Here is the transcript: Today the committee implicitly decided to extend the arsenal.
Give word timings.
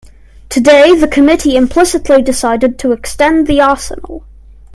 Today 0.49 0.95
the 0.99 1.07
committee 1.07 1.55
implicitly 1.55 2.23
decided 2.23 2.79
to 2.79 2.91
extend 2.91 3.45
the 3.45 3.61
arsenal. 3.61 4.25